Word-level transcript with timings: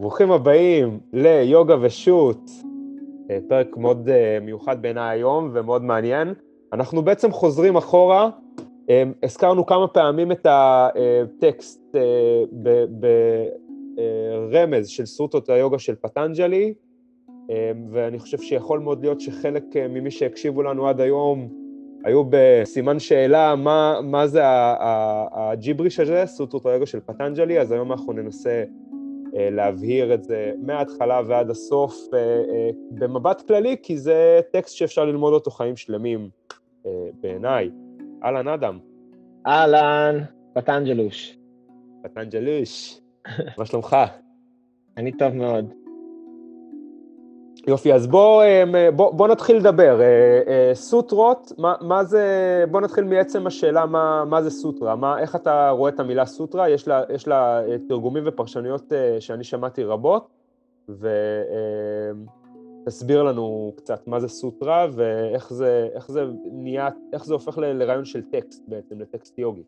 ברוכים 0.00 0.30
הבאים 0.30 1.00
ליוגה 1.12 1.76
ושות, 1.80 2.50
אה, 3.30 3.38
פרק 3.48 3.76
מאוד 3.76 4.08
אה, 4.08 4.38
מיוחד 4.40 4.82
בעיניי 4.82 5.18
היום 5.18 5.50
ומאוד 5.52 5.84
מעניין. 5.84 6.34
אנחנו 6.72 7.02
בעצם 7.02 7.32
חוזרים 7.32 7.76
אחורה, 7.76 8.30
אה, 8.90 9.02
הזכרנו 9.22 9.66
כמה 9.66 9.88
פעמים 9.88 10.32
את 10.32 10.46
הטקסט 10.50 11.96
ברמז 14.50 14.88
של 14.88 15.06
סרוטות 15.06 15.48
היוגה 15.48 15.78
של 15.78 15.94
פטנג'לי, 15.94 16.74
ואני 17.90 18.18
חושב 18.18 18.38
שיכול 18.38 18.78
מאוד 18.80 19.00
להיות 19.00 19.20
שחלק 19.20 19.64
ממי 19.76 20.10
שהקשיבו 20.10 20.62
לנו 20.62 20.88
עד 20.88 21.00
היום 21.00 21.48
היו 22.04 22.22
בסימן 22.30 22.98
שאלה 22.98 23.54
מה, 23.56 24.00
מה 24.02 24.26
זה 24.26 24.40
הג'יבריש 25.32 26.00
הזה, 26.00 26.26
סרוטות 26.26 26.66
היוגה 26.66 26.86
של 26.86 27.00
פטנג'לי, 27.00 27.60
אז 27.60 27.72
היום 27.72 27.92
אנחנו 27.92 28.12
ננסה 28.12 28.64
להבהיר 29.40 30.14
את 30.14 30.24
זה 30.24 30.52
מההתחלה 30.62 31.20
ועד 31.26 31.50
הסוף 31.50 31.94
אה, 32.14 32.18
אה, 32.18 32.70
במבט 32.90 33.46
כללי, 33.46 33.76
כי 33.82 33.98
זה 33.98 34.40
טקסט 34.52 34.76
שאפשר 34.76 35.04
ללמוד 35.04 35.32
אותו 35.32 35.50
חיים 35.50 35.76
שלמים 35.76 36.30
בעיניי. 37.20 37.70
אהלן, 38.24 38.48
אדם. 38.48 38.78
אהלן, 39.46 40.24
פטנג'לוש. 40.54 41.38
פטנג'לוש, 42.02 43.00
מה 43.58 43.66
שלומך? 43.66 43.96
אני 44.96 45.12
טוב 45.12 45.34
מאוד. 45.34 45.72
יופי, 47.68 47.92
אז 47.94 48.06
בוא, 48.06 48.44
אמ, 48.44 48.74
בוא, 48.96 49.12
בוא 49.14 49.28
נתחיל 49.28 49.56
לדבר. 49.56 50.00
אה, 50.00 50.06
אה, 50.46 50.74
סוטרות, 50.74 51.52
מה, 51.58 51.74
מה 51.80 52.04
זה, 52.04 52.24
בוא 52.70 52.80
נתחיל 52.80 53.04
מעצם 53.04 53.46
השאלה 53.46 53.86
מה, 53.86 54.24
מה 54.24 54.42
זה 54.42 54.50
סוטרה, 54.50 54.96
מה, 54.96 55.18
איך 55.20 55.36
אתה 55.36 55.70
רואה 55.70 55.90
את 55.90 56.00
המילה 56.00 56.26
סוטרה, 56.26 56.68
יש 56.68 56.88
לה, 56.88 57.02
יש 57.14 57.28
לה 57.28 57.66
אה, 57.66 57.76
תרגומים 57.88 58.22
ופרשנויות 58.26 58.92
שאני 59.20 59.44
שמעתי 59.44 59.84
רבות, 59.84 60.28
ותסביר 62.84 63.22
לנו 63.22 63.72
קצת 63.76 64.06
מה 64.06 64.20
זה 64.20 64.28
סוטרה 64.28 64.86
ואיך 64.92 65.52
זה, 65.52 65.88
איך 65.94 66.10
זה 66.10 66.24
נהיה, 66.52 66.88
איך 67.12 67.24
זה 67.24 67.34
הופך 67.34 67.58
לרעיון 67.58 68.04
של 68.04 68.22
טקסט 68.22 68.62
בעצם, 68.68 69.00
לטקסט 69.00 69.38
יוגי. 69.38 69.62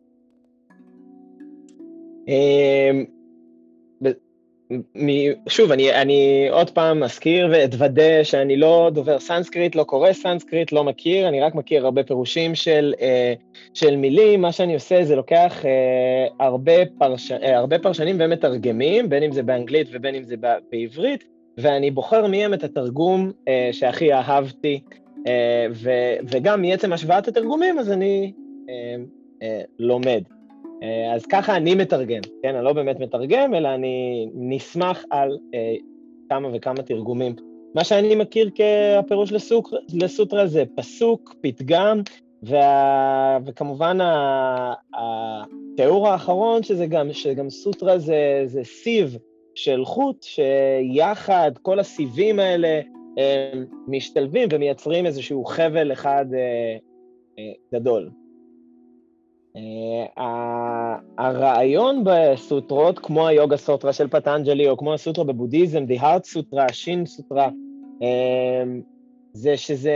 שוב, 5.47 5.71
אני, 5.71 6.01
אני 6.01 6.47
עוד 6.51 6.69
פעם 6.69 7.03
אזכיר 7.03 7.47
ואתוודה 7.51 8.23
שאני 8.23 8.57
לא 8.57 8.89
דובר 8.93 9.19
סנסקריט, 9.19 9.75
לא 9.75 9.83
קורא 9.83 10.13
סנסקריט, 10.13 10.71
לא 10.71 10.83
מכיר, 10.83 11.27
אני 11.27 11.41
רק 11.41 11.55
מכיר 11.55 11.85
הרבה 11.85 12.03
פירושים 12.03 12.55
של, 12.55 12.93
אה, 13.01 13.33
של 13.73 13.95
מילים. 13.95 14.41
מה 14.41 14.51
שאני 14.51 14.73
עושה 14.73 15.03
זה 15.03 15.15
לוקח 15.15 15.65
אה, 15.65 16.45
הרבה, 16.45 16.85
פרש, 16.97 17.31
אה, 17.31 17.57
הרבה 17.57 17.79
פרשנים 17.79 18.17
ומתרגמים, 18.19 19.09
בין 19.09 19.23
אם 19.23 19.31
זה 19.31 19.43
באנגלית 19.43 19.87
ובין 19.91 20.15
אם 20.15 20.23
זה 20.23 20.35
בעברית, 20.71 21.23
ואני 21.57 21.91
בוחר 21.91 22.27
מהם 22.27 22.53
את 22.53 22.63
התרגום 22.63 23.31
שהכי 23.71 24.13
אהבתי, 24.13 24.79
ו, 25.71 25.91
וגם 26.29 26.61
מעצם 26.61 26.93
השוואת 26.93 27.27
התרגומים, 27.27 27.79
אז 27.79 27.91
אני 27.91 28.31
לומד. 29.79 30.21
אה, 30.83 31.13
אז 31.15 31.25
ככה 31.25 31.55
אני 31.55 31.75
מתרגם, 31.75 32.21
כן? 32.43 32.55
אני 32.55 32.65
לא 32.65 32.73
באמת 32.73 32.99
מתרגם, 32.99 33.55
אלא 33.55 33.67
אני 33.75 34.27
נסמך 34.33 35.03
על 35.09 35.37
אה, 35.53 35.75
כמה 36.29 36.49
וכמה 36.53 36.83
תרגומים. 36.83 37.35
מה 37.75 37.83
שאני 37.83 38.15
מכיר 38.15 38.49
כהפירוש 38.55 39.31
לסוק, 39.31 39.73
לסוטרה 39.93 40.47
זה 40.47 40.63
פסוק, 40.75 41.35
פתגם, 41.41 42.01
וה, 42.43 43.37
וכמובן 43.45 43.97
התיאור 44.93 46.07
האחרון, 46.07 46.63
שזה 46.63 46.85
גם, 46.85 47.13
שגם 47.13 47.49
סוטרה 47.49 47.97
זה, 47.97 48.43
זה 48.45 48.63
סיב 48.63 49.17
של 49.55 49.85
חוט, 49.85 50.23
שיחד 50.23 51.51
כל 51.61 51.79
הסיבים 51.79 52.39
האלה 52.39 52.81
הם 53.17 53.65
משתלבים 53.87 54.49
ומייצרים 54.51 55.05
איזשהו 55.05 55.45
חבל 55.45 55.91
אחד 55.91 56.25
אה, 56.33 56.77
אה, 57.39 57.53
גדול. 57.73 58.09
Uh, 59.55 60.21
הרעיון 61.17 62.03
בסוטרות, 62.05 62.99
כמו 62.99 63.27
היוגה 63.27 63.57
סוטרה 63.57 63.93
של 63.93 64.07
פטנג'לי, 64.07 64.69
או 64.69 64.77
כמו 64.77 64.93
הסוטרה 64.93 65.23
בבודהיזם, 65.23 65.85
The 65.85 66.01
Heart 66.01 66.23
סוטרה, 66.23 66.73
שין 66.73 67.05
סוטרה, 67.05 67.49
uh, 67.99 68.03
זה 69.33 69.57
שזה 69.57 69.95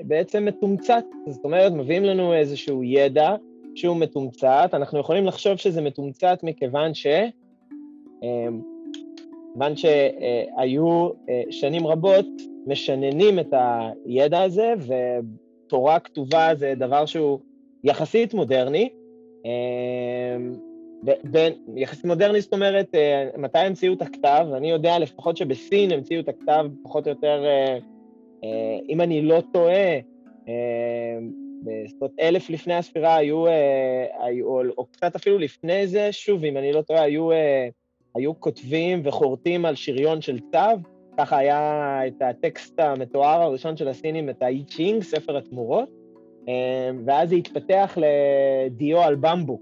בעצם 0.00 0.44
מתומצת. 0.44 1.04
זאת 1.26 1.44
אומרת, 1.44 1.72
מביאים 1.72 2.04
לנו 2.04 2.34
איזשהו 2.34 2.84
ידע 2.84 3.34
שהוא 3.74 3.96
מתומצת, 3.96 4.70
אנחנו 4.72 4.98
יכולים 4.98 5.26
לחשוב 5.26 5.56
שזה 5.56 5.82
מתומצת 5.82 6.38
מכיוון 6.42 6.94
ש... 6.94 7.06
Uh, 7.06 8.26
כיוון 9.52 9.76
שהיו 9.76 11.08
שנים 11.50 11.86
רבות 11.86 12.26
משננים 12.66 13.38
את 13.38 13.54
הידע 14.06 14.42
הזה, 14.42 14.74
ותורה 15.66 15.98
כתובה 15.98 16.54
זה 16.54 16.74
דבר 16.76 17.06
שהוא 17.06 17.38
יחסית 17.84 18.34
מודרני, 18.34 18.88
אמ, 19.44 20.54
בין, 21.24 21.52
יחסית 21.76 22.04
מודרני, 22.04 22.40
זאת 22.40 22.52
אומרת, 22.52 22.94
אה, 22.94 23.28
מתי 23.38 23.58
המציאו 23.58 23.92
את 23.92 24.02
הכתב? 24.02 24.46
אני 24.56 24.70
יודע 24.70 24.98
לפחות 24.98 25.36
שבסין 25.36 25.92
המציאו 25.92 26.20
את 26.20 26.28
הכתב 26.28 26.66
פחות 26.82 27.06
או 27.06 27.10
יותר, 27.12 27.44
אה, 27.44 27.78
אה, 28.44 28.78
אם 28.88 29.00
אני 29.00 29.22
לא 29.22 29.42
טועה, 29.52 29.98
אומרת, 32.00 32.12
אלף 32.20 32.50
לפני 32.50 32.74
הספירה 32.74 33.16
היו, 33.16 33.44
היו 34.20 34.46
או, 34.46 34.62
או 34.78 34.86
קצת 34.86 35.16
אפילו 35.16 35.38
לפני 35.38 35.86
זה, 35.86 36.12
שוב, 36.12 36.44
אם 36.44 36.56
אני 36.56 36.72
לא 36.72 36.82
טועה, 36.82 37.02
היו, 37.02 37.28
היו 38.14 38.40
כותבים 38.40 39.00
וחורטים 39.04 39.64
על 39.64 39.74
שריון 39.74 40.20
של 40.20 40.38
צו, 40.52 40.82
ככה 41.18 41.38
היה 41.38 42.00
את 42.06 42.22
הטקסט 42.22 42.80
המתואר 42.80 43.42
הראשון 43.42 43.76
של 43.76 43.88
הסינים, 43.88 44.30
את 44.30 44.42
האי 44.42 44.64
צ'ינג, 44.64 45.02
ספר 45.02 45.36
התמורות. 45.36 45.99
אמ, 46.48 47.02
ואז 47.04 47.28
זה 47.28 47.34
התפתח 47.34 47.98
לדיו 48.00 49.00
על 49.00 49.14
במבו. 49.14 49.58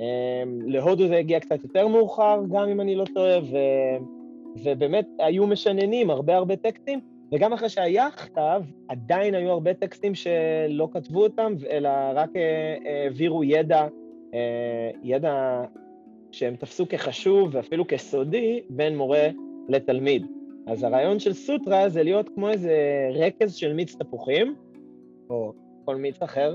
אמ, 0.00 0.58
להודו 0.66 1.08
זה 1.08 1.16
הגיע 1.16 1.40
קצת 1.40 1.64
יותר 1.64 1.88
מאוחר, 1.88 2.40
גם 2.52 2.68
אם 2.68 2.80
אני 2.80 2.94
לא 2.94 3.04
טועה, 3.14 3.38
ו... 3.38 3.56
ובאמת 4.64 5.06
היו 5.18 5.46
משננים 5.46 6.10
הרבה 6.10 6.36
הרבה 6.36 6.56
טקסטים, 6.56 7.00
וגם 7.32 7.52
אחרי 7.52 7.68
שהיה 7.68 8.10
כתב, 8.10 8.62
עדיין 8.88 9.34
היו 9.34 9.50
הרבה 9.50 9.74
טקסטים 9.74 10.14
שלא 10.14 10.88
כתבו 10.92 11.22
אותם, 11.22 11.54
אלא 11.70 11.90
רק 12.14 12.30
אה, 12.36 12.76
העבירו 12.84 13.44
ידע, 13.44 13.86
אה, 14.34 14.90
ידע 15.02 15.62
שהם 16.32 16.56
תפסו 16.56 16.88
כחשוב 16.88 17.50
ואפילו 17.52 17.86
כסודי 17.86 18.60
בין 18.70 18.96
מורה 18.96 19.28
לתלמיד. 19.68 20.26
אז 20.66 20.82
הרעיון 20.82 21.18
של 21.18 21.32
סוטרה 21.32 21.88
זה 21.88 22.02
להיות 22.02 22.28
כמו 22.28 22.48
איזה 22.48 22.74
רכז 23.14 23.54
של 23.54 23.72
מיץ 23.72 23.94
תפוחים, 23.94 24.54
או 25.30 25.52
כל 25.88 25.96
מיץ 25.96 26.22
אחר, 26.22 26.54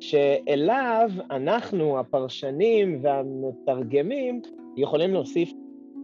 שאליו 0.00 1.10
אנחנו, 1.30 1.98
הפרשנים 1.98 2.98
והמתרגמים, 3.02 4.42
יכולים 4.76 5.12
להוסיף 5.12 5.52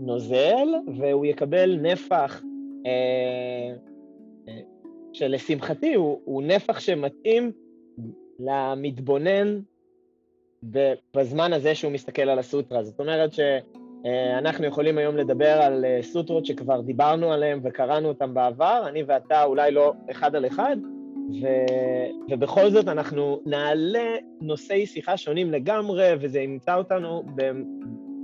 נוזל, 0.01 0.69
והוא 0.97 1.27
יקבל 1.27 1.77
נפח 1.83 2.43
אה, 2.87 3.75
אה, 4.49 4.61
שלשמחתי 5.13 5.95
הוא, 5.95 6.21
הוא 6.25 6.43
נפח 6.43 6.81
שמתאים 6.81 7.53
למתבונן 8.39 9.61
בזמן 11.17 11.53
הזה 11.53 11.75
שהוא 11.75 11.93
מסתכל 11.93 12.23
על 12.23 12.39
הסוטרה. 12.39 12.85
זאת 12.85 13.01
אומרת 13.01 13.31
שאנחנו 13.33 14.67
יכולים 14.67 14.99
היום 14.99 15.17
לדבר 15.17 15.61
על 15.63 15.85
אה, 15.85 15.99
סוטרות 16.03 16.47
שכבר 16.47 16.81
דיברנו 16.81 17.33
עליהן 17.33 17.61
וקראנו 17.63 18.09
אותן 18.09 18.35
בעבר, 18.35 18.85
אני 18.89 19.03
ואתה 19.03 19.45
אולי 19.45 19.71
לא 19.73 19.93
אחד 20.11 20.37
על 20.37 20.47
אחד, 20.47 20.77
ו... 21.15 21.47
ובכל 22.31 22.71
זאת 22.71 22.89
אנחנו 22.89 23.41
נעלה 23.47 24.17
נושאי 24.41 24.87
שיחה 24.87 25.17
שונים 25.17 25.51
לגמרי, 25.51 26.11
וזה 26.21 26.41
ימצא 26.41 26.77
אותנו, 26.77 27.23
ב... 27.35 27.53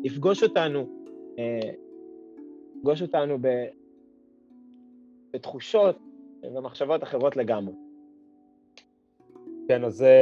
יפגוש 0.05 0.43
אותנו, 0.43 0.87
אה, 1.39 1.71
יפגוש 2.77 3.03
אותנו 3.03 3.39
ב... 3.41 3.49
בתחושות 5.33 5.99
ומחשבות 6.43 7.03
אחרות 7.03 7.37
לגמרי. 7.37 7.75
כן, 9.69 9.85
אז 9.85 9.95
זה, 9.95 10.19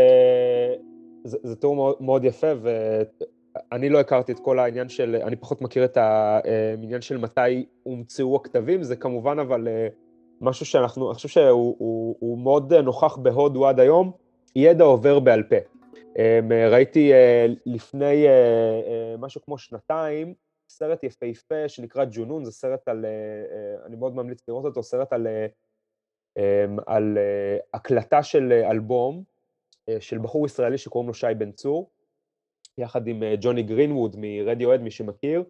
זה, 1.25 1.39
זה 1.43 1.57
תיאור 1.57 1.77
מאוד, 1.77 1.97
מאוד 2.01 2.25
יפה, 2.25 2.53
ואני 2.63 3.89
לא 3.89 4.01
הכרתי 4.01 4.33
את 4.33 4.39
כל 4.39 4.59
העניין 4.59 4.89
של, 4.89 5.17
אני 5.23 5.37
פחות 5.37 5.61
מכיר 5.61 5.85
את 5.85 5.97
העניין 5.97 7.01
של 7.01 7.19
מתי 7.19 7.67
הומצאו 7.83 8.37
הכתבים, 8.37 8.83
זה 8.83 8.97
כמובן 8.97 9.39
אבל 9.39 9.69
אה, 9.69 9.89
משהו 10.41 10.67
שאנחנו, 10.67 11.09
אני 11.09 11.15
חושב 11.15 11.29
שהוא 11.29 11.77
הוא, 11.79 12.17
הוא 12.19 12.39
מאוד 12.39 12.75
נוכח 12.75 13.17
בהודו 13.17 13.67
עד 13.67 13.81
היום, 13.81 14.13
ידע 14.57 14.85
עובר 14.85 15.21
בעל 15.21 15.43
פה. 15.43 15.57
אמ, 16.19 16.53
ראיתי 16.71 17.13
אה, 17.13 17.47
לפני 17.67 18.27
אה, 18.27 18.31
אה, 18.87 19.15
משהו 19.19 19.41
כמו 19.43 19.59
שנתיים, 19.59 20.35
סרט 20.69 21.05
יפהפה 21.05 21.69
שנקרא 21.69 22.05
ג'ונון, 22.11 22.45
זה 22.45 22.53
סרט 22.53 22.89
על, 22.89 23.07
אני 23.87 23.97
מאוד 23.97 24.15
ממליץ 24.15 24.49
לראות 24.49 24.65
אותו, 24.65 24.83
סרט 24.83 25.13
על, 25.13 25.27
אמ, 26.39 26.77
על 26.87 27.19
הקלטה 27.75 28.23
של 28.23 28.53
אלבום 28.53 29.23
של 30.01 30.19
בחור 30.19 30.47
ישראלי 30.47 30.79
שקוראים 30.79 31.09
לו 31.09 31.15
שי 31.15 31.27
בן 31.39 31.53
צור, 31.53 31.91
יחד 32.79 33.07
עם 33.07 33.23
ג'וני 33.41 33.63
גרינווד 33.63 34.17
מרדיואד, 34.19 34.81
מי 34.81 34.91
שמכיר, 34.91 35.45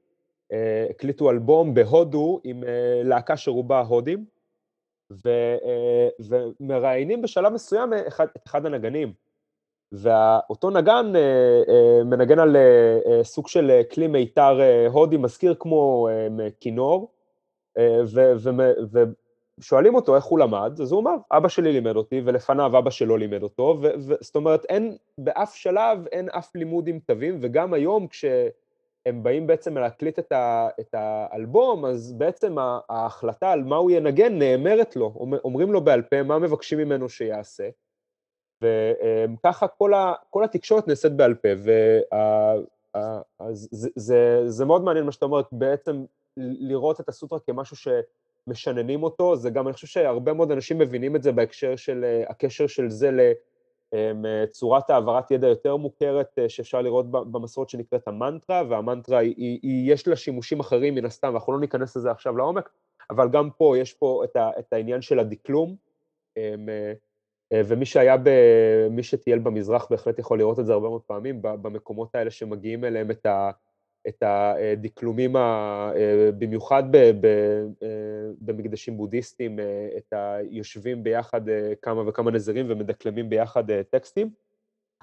הקליטו 0.91 1.31
אלבום 1.31 1.75
בהודו 1.75 2.41
עם 2.45 2.65
להקה 3.05 3.37
שרובה 3.37 3.81
הודים, 3.81 4.25
ומראיינים 6.61 7.23
בשלב 7.23 7.53
מסוים 7.53 7.93
את 8.23 8.47
אחד 8.47 8.67
הנגנים. 8.67 9.13
ואותו 9.93 10.71
נגן 10.71 11.13
מנגן 12.05 12.39
על 12.39 12.57
סוג 13.23 13.49
של 13.49 13.81
כלי 13.93 14.07
מיתר 14.07 14.61
הודי, 14.93 15.17
מזכיר 15.17 15.55
כמו 15.59 16.09
כינור, 16.61 17.13
ושואלים 19.59 19.95
אותו 19.95 20.17
איך 20.17 20.25
הוא 20.25 20.39
למד, 20.39 20.81
אז 20.81 20.93
הוא 20.93 21.01
אמר, 21.01 21.15
אבא 21.31 21.49
שלי 21.49 21.73
לימד 21.73 21.97
אותי, 21.97 22.23
ולפניו 22.25 22.79
אבא 22.79 22.91
שלו 22.91 23.17
לימד 23.17 23.43
אותו, 23.43 23.81
זאת 24.21 24.37
אומרת, 24.37 24.65
אין, 24.65 24.97
באף 25.19 25.55
שלב 25.55 26.07
אין 26.13 26.29
אף 26.29 26.57
לימוד 26.57 26.87
עם 26.87 26.99
תווים, 27.07 27.39
וגם 27.41 27.75
היום 27.75 28.07
כשהם 29.09 29.23
באים 29.23 29.47
בעצם 29.47 29.79
להקליט 29.79 30.19
את, 30.19 30.33
ה, 30.33 30.69
את 30.81 30.95
האלבום, 30.95 31.85
אז 31.85 32.13
בעצם 32.13 32.57
ההחלטה 32.89 33.53
על 33.53 33.65
מה 33.65 33.77
הוא 33.77 33.91
ינגן 33.91 34.39
נאמרת 34.39 34.97
לו, 34.97 35.15
אומרים 35.45 35.73
לו 35.73 35.81
בעל 35.81 36.03
פה 36.03 36.23
מה 36.23 36.39
מבקשים 36.39 36.79
ממנו 36.79 37.09
שיעשה, 37.09 37.69
וככה 38.63 39.69
כל, 39.69 39.95
ה, 39.95 40.15
כל 40.31 40.45
התקשורת 40.45 40.89
נעשית 40.89 41.13
בעל 41.13 41.35
פה, 41.35 41.49
זה 44.47 44.65
מאוד 44.65 44.85
מעניין 44.85 45.05
מה 45.05 45.13
שאתה 45.13 45.25
אומר, 45.25 45.43
בעצם 45.53 46.05
לראות 46.37 47.01
את 47.01 47.09
הסוטרה 47.09 47.41
כמשהו 47.41 47.77
שמשננים 47.77 49.03
אותו, 49.03 49.37
זה 49.37 49.51
גם, 49.51 49.67
אני 49.67 49.75
חושב 49.75 49.87
שהרבה 49.87 50.33
מאוד 50.33 50.51
אנשים 50.51 50.79
מבינים 50.79 51.17
את 51.17 51.23
זה 51.23 51.33
בהקשר 51.33 51.77
של 51.77 52.05
אה, 52.05 52.25
הקשר 52.29 52.67
של 52.67 52.91
זה 52.91 53.11
לצורת 53.93 54.91
העברת 54.91 55.31
ידע 55.31 55.49
יותר 55.49 55.77
מוכרת 55.77 56.39
אה, 56.39 56.49
שאפשר 56.49 56.83
לראות 56.83 57.11
במסורת 57.11 57.69
שנקראת 57.69 58.09
המנטרה, 58.09 58.63
והמנטרה 58.69 59.19
היא, 59.19 59.35
היא, 59.37 59.59
היא, 59.63 59.93
יש 59.93 60.09
לה 60.09 60.17
שימושים 60.17 60.61
אחרים 60.61 60.95
מן 60.95 61.05
הסתם, 61.05 61.29
ואנחנו 61.29 61.53
לא 61.53 61.61
ניכנס 61.61 61.97
לזה 61.97 62.11
עכשיו 62.11 62.37
לעומק, 62.37 62.71
אבל 63.11 63.29
גם 63.29 63.51
פה 63.51 63.79
יש 63.79 63.95
פה 63.95 64.25
את, 64.25 64.37
ה, 64.37 64.51
את 64.59 64.73
העניין 64.73 65.03
של 65.03 65.19
הדקלום, 65.19 65.77
אה, 66.39 66.55
ומי 67.53 67.87
שהיה, 67.87 68.17
ב, 68.17 68.31
מי 68.91 69.03
שטייל 69.03 69.39
במזרח 69.39 69.87
בהחלט 69.91 70.19
יכול 70.19 70.39
לראות 70.39 70.59
את 70.59 70.67
זה 70.67 70.73
הרבה 70.73 70.89
מאוד 70.89 71.03
פעמים, 71.03 71.43
במקומות 71.43 72.15
האלה 72.15 72.31
שמגיעים 72.31 72.85
אליהם 72.85 73.11
את 73.11 73.27
ה... 73.27 73.51
את 74.09 74.23
הדקלומים, 74.27 75.37
ה, 75.37 75.41
אה, 75.97 76.31
במיוחד 76.39 76.83
ב, 76.91 76.97
ב, 76.97 77.27
אה, 77.83 77.89
במקדשים 78.41 78.97
בודהיסטיים, 78.97 79.61
אה, 79.61 79.89
את 79.97 80.13
היושבים 80.13 81.03
ביחד 81.03 81.41
כמה 81.83 82.09
וכמה 82.09 82.31
נזירים 82.31 82.67
ומדקלמים 82.69 83.29
ביחד 83.29 83.65
טקסטים. 83.91 84.31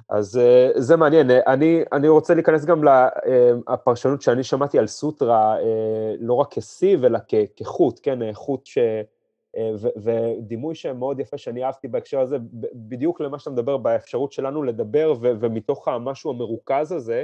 אז 0.09 0.39
זה 0.75 0.95
מעניין. 0.95 1.31
אני, 1.31 1.83
אני 1.91 2.07
רוצה 2.07 2.33
להיכנס 2.33 2.65
גם 2.65 2.81
לפרשנות 3.73 4.21
שאני 4.21 4.43
שמעתי 4.43 4.79
על 4.79 4.87
סוטרה, 4.87 5.57
לא 6.19 6.33
רק 6.33 6.53
כסיב, 6.53 7.05
אלא 7.05 7.19
כחוט, 7.55 7.99
כן, 8.03 8.33
חוט 8.33 8.65
ש... 8.65 8.77
ו, 9.75 9.87
ודימוי 10.03 10.75
שמאוד 10.75 11.19
יפה 11.19 11.37
שאני 11.37 11.63
אהבתי 11.63 11.87
בהקשר 11.87 12.19
הזה, 12.19 12.37
בדיוק 12.73 13.21
למה 13.21 13.39
שאתה 13.39 13.49
מדבר, 13.49 13.77
באפשרות 13.77 14.31
שלנו 14.31 14.63
לדבר, 14.63 15.13
ו, 15.21 15.31
ומתוך 15.39 15.87
המשהו 15.87 16.31
המרוכז 16.31 16.91
הזה, 16.91 17.23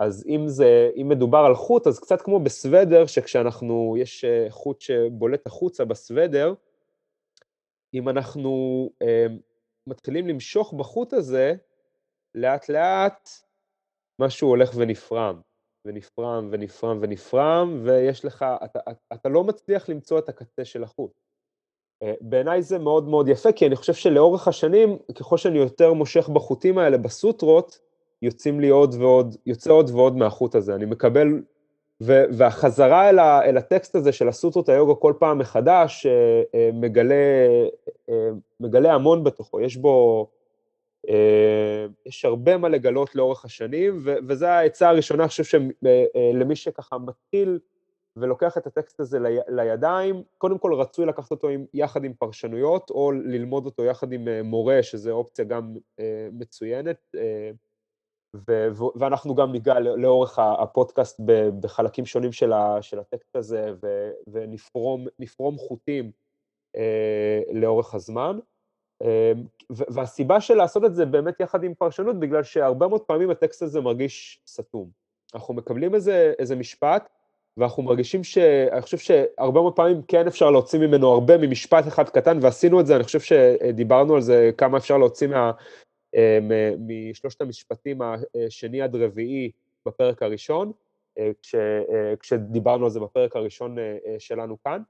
אז 0.00 0.24
אם 0.26 0.48
זה, 0.48 0.90
אם 0.96 1.08
מדובר 1.08 1.38
על 1.38 1.54
חוט, 1.54 1.86
אז 1.86 2.00
קצת 2.00 2.22
כמו 2.22 2.40
בסוודר, 2.40 3.06
שכשאנחנו, 3.06 3.94
יש 3.98 4.24
אה, 4.24 4.46
חוט 4.50 4.80
שבולט 4.80 5.46
החוצה 5.46 5.84
בסוודר, 5.84 6.54
אם 7.94 8.08
אנחנו 8.08 8.50
אה, 9.02 9.26
מתחילים 9.86 10.28
למשוך 10.28 10.72
בחוט 10.72 11.12
הזה, 11.12 11.54
לאט 12.34 12.68
לאט 12.68 13.28
משהו 14.18 14.48
הולך 14.48 14.70
ונפרם, 14.76 15.40
ונפרם 15.84 16.48
ונפרם 16.52 16.98
ונפרם, 17.02 17.80
ויש 17.84 18.24
לך, 18.24 18.44
אתה, 18.64 18.78
אתה, 18.90 18.90
אתה 19.12 19.28
לא 19.28 19.44
מצליח 19.44 19.88
למצוא 19.88 20.18
את 20.18 20.28
הקצה 20.28 20.64
של 20.64 20.84
החוט. 20.84 21.20
אה, 22.02 22.14
בעיניי 22.20 22.62
זה 22.62 22.78
מאוד 22.78 23.08
מאוד 23.08 23.28
יפה, 23.28 23.52
כי 23.52 23.66
אני 23.66 23.76
חושב 23.76 23.94
שלאורך 23.94 24.48
השנים, 24.48 24.98
ככל 25.18 25.36
שאני 25.36 25.58
יותר 25.58 25.92
מושך 25.92 26.28
בחוטים 26.28 26.78
האלה 26.78 26.98
בסוטרות, 26.98 27.89
יוצאים 28.22 28.60
לי 28.60 28.68
עוד 28.68 28.94
ועוד, 28.94 29.36
יוצא 29.46 29.70
עוד 29.70 29.90
ועוד 29.90 30.16
מהחוט 30.16 30.54
הזה. 30.54 30.74
אני 30.74 30.84
מקבל, 30.84 31.42
ו, 32.02 32.22
והחזרה 32.32 33.10
אל, 33.10 33.18
ה, 33.18 33.44
אל 33.44 33.56
הטקסט 33.56 33.94
הזה 33.94 34.12
של 34.12 34.28
הסוטרות 34.28 34.68
היוגה 34.68 34.94
כל 34.94 35.14
פעם 35.18 35.38
מחדש, 35.38 36.06
אה, 36.06 36.42
אה, 36.54 36.70
מגלה, 36.74 37.14
אה, 38.08 38.30
מגלה 38.60 38.94
המון 38.94 39.24
בתוכו. 39.24 39.60
יש 39.60 39.76
בו, 39.76 40.26
יש 42.06 42.24
הרבה 42.24 42.56
מה 42.56 42.68
לגלות 42.68 43.14
לאורך 43.14 43.44
השנים, 43.44 43.98
ו, 44.04 44.14
וזו 44.28 44.46
העצה 44.46 44.88
הראשונה, 44.88 45.22
אני 45.22 45.28
חושב 45.28 45.44
שלמי 45.44 46.56
שככה 46.56 46.98
מתחיל 46.98 47.58
ולוקח 48.16 48.58
את 48.58 48.66
הטקסט 48.66 49.00
הזה 49.00 49.20
לי, 49.20 49.38
לידיים, 49.48 50.22
קודם 50.38 50.58
כל 50.58 50.74
רצוי 50.74 51.06
לקחת 51.06 51.30
אותו 51.30 51.48
עם, 51.48 51.64
יחד 51.74 52.04
עם 52.04 52.12
פרשנויות, 52.14 52.90
או 52.90 53.12
ללמוד 53.12 53.66
אותו 53.66 53.84
יחד 53.84 54.12
עם 54.12 54.28
מורה, 54.44 54.82
שזו 54.82 55.10
אופציה 55.10 55.44
גם 55.44 55.74
מצוינת. 56.32 57.14
ו- 58.34 58.68
ואנחנו 58.96 59.34
גם 59.34 59.52
ניגע 59.52 59.80
לאורך 59.80 60.38
הפודקאסט 60.38 61.20
בחלקים 61.60 62.06
שונים 62.06 62.32
של, 62.32 62.52
ה- 62.52 62.82
של 62.82 62.98
הטקסט 62.98 63.36
הזה 63.36 63.72
ו- 63.82 64.10
ונפרום 64.32 65.58
חוטים 65.58 66.10
אה, 66.76 67.40
לאורך 67.52 67.94
הזמן. 67.94 68.38
אה, 69.02 69.32
והסיבה 69.70 70.40
של 70.40 70.54
לעשות 70.54 70.84
את 70.84 70.94
זה 70.94 71.06
באמת 71.06 71.40
יחד 71.40 71.64
עם 71.64 71.74
פרשנות, 71.74 72.20
בגלל 72.20 72.42
שהרבה 72.42 72.88
מאוד 72.88 73.00
פעמים 73.00 73.30
הטקסט 73.30 73.62
הזה 73.62 73.80
מרגיש 73.80 74.40
סתום. 74.46 74.90
אנחנו 75.34 75.54
מקבלים 75.54 75.94
איזה, 75.94 76.32
איזה 76.38 76.56
משפט, 76.56 77.08
ואנחנו 77.56 77.82
מרגישים 77.82 78.24
ש... 78.24 78.38
אני 78.72 78.82
חושב 78.82 78.98
שהרבה 78.98 79.60
מאוד 79.60 79.76
פעמים 79.76 80.02
כן 80.08 80.26
אפשר 80.26 80.50
להוציא 80.50 80.78
ממנו 80.78 81.12
הרבה 81.12 81.38
ממשפט 81.38 81.88
אחד 81.88 82.08
קטן, 82.08 82.38
ועשינו 82.42 82.80
את 82.80 82.86
זה, 82.86 82.96
אני 82.96 83.04
חושב 83.04 83.20
שדיברנו 83.20 84.14
על 84.14 84.20
זה, 84.20 84.50
כמה 84.58 84.78
אפשר 84.78 84.98
להוציא 84.98 85.28
מה, 85.28 85.50
משלושת 86.78 87.40
המשפטים 87.40 87.98
השני 88.46 88.82
עד 88.82 88.96
רביעי 88.96 89.50
בפרק 89.86 90.22
הראשון, 90.22 90.72
אה, 91.18 91.30
כש, 91.42 91.54
אה, 91.54 92.14
כשדיברנו 92.20 92.84
על 92.84 92.90
זה 92.90 93.00
בפרק 93.00 93.36
הראשון 93.36 93.76
שלנו 94.18 94.56
כאן. 94.64 94.82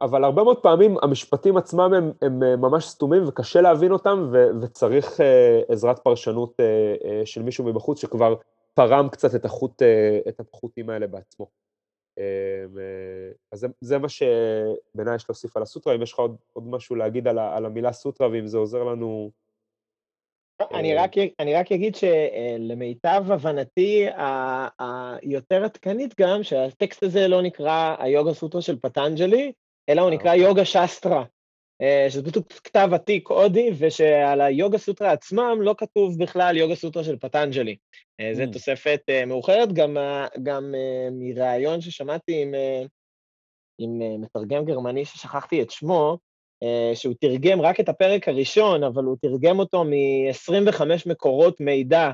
אבל 0.00 0.24
הרבה 0.24 0.42
מאוד 0.42 0.62
פעמים 0.62 0.96
המשפטים 1.02 1.56
עצמם 1.56 1.94
הם, 1.94 2.12
הם 2.22 2.60
ממש 2.60 2.84
סתומים 2.84 3.28
וקשה 3.28 3.60
להבין 3.60 3.92
אותם 3.92 4.28
ו, 4.32 4.46
וצריך 4.62 5.20
עזרת 5.68 5.98
פרשנות 5.98 6.56
של 7.24 7.42
מישהו 7.42 7.64
מבחוץ 7.64 8.00
שכבר 8.00 8.34
פרם 8.74 9.08
קצת 9.08 9.34
את, 9.34 9.44
החוט, 9.44 9.82
את 10.28 10.40
החוטים 10.40 10.90
האלה 10.90 11.06
בעצמו. 11.06 11.46
אז 13.52 13.60
זה, 13.60 13.66
זה 13.80 13.98
מה 13.98 14.08
שבעיניי 14.08 15.16
יש 15.16 15.24
להוסיף 15.28 15.56
על 15.56 15.62
הסוטרה, 15.62 15.94
אם 15.94 16.02
יש 16.02 16.12
לך 16.12 16.18
עוד, 16.18 16.36
עוד 16.52 16.68
משהו 16.68 16.96
להגיד 16.96 17.28
על, 17.28 17.38
על 17.38 17.66
המילה 17.66 17.92
סוטרה 17.92 18.28
ואם 18.30 18.46
זה 18.46 18.58
עוזר 18.58 18.84
לנו 18.84 19.30
אני 20.74 20.94
רק, 20.94 21.10
אני 21.40 21.54
רק 21.54 21.72
אגיד 21.72 21.94
שלמיטב 21.94 23.24
הבנתי 23.32 24.06
היותר 24.78 25.64
עדכנית 25.64 26.14
גם, 26.20 26.42
שהטקסט 26.42 27.02
הזה 27.02 27.28
לא 27.28 27.42
נקרא 27.42 27.96
היוגה 27.98 28.34
סוטרה 28.34 28.62
של 28.62 28.78
פטנג'לי, 28.78 29.52
אלא 29.88 30.00
הוא 30.02 30.10
נקרא 30.10 30.34
יוגה 30.34 30.64
שסטרה, 30.64 31.24
אה, 31.82 32.06
שזה 32.10 32.30
פשוט 32.30 32.60
כתב 32.64 32.88
עתיק 32.92 33.28
הודי, 33.28 33.70
ושעל 33.78 34.40
היוגה 34.40 34.78
סוטרה 34.78 35.12
עצמם 35.12 35.58
לא 35.60 35.74
כתוב 35.78 36.18
בכלל 36.18 36.56
יוגה 36.56 36.74
סוטרה 36.74 37.04
של 37.04 37.16
פטנג'לי. 37.16 37.76
אה, 38.20 38.34
זו 38.34 38.42
mm. 38.42 38.52
תוספת 38.52 39.00
אה, 39.08 39.26
מאוחרת, 39.26 39.72
גם, 39.72 39.96
גם 40.42 40.74
מראיון 41.12 41.80
ששמעתי 41.80 42.42
עם, 42.42 42.54
עם 43.78 44.20
מתרגם 44.20 44.64
גרמני 44.64 45.04
ששכחתי 45.04 45.62
את 45.62 45.70
שמו, 45.70 46.10
אה, 46.12 46.27
שהוא 46.94 47.14
תרגם 47.20 47.60
רק 47.60 47.80
את 47.80 47.88
הפרק 47.88 48.28
הראשון, 48.28 48.84
אבל 48.84 49.04
הוא 49.04 49.16
תרגם 49.22 49.58
אותו 49.58 49.84
מ-25 49.84 50.82
מקורות 51.06 51.60
מידע 51.60 52.10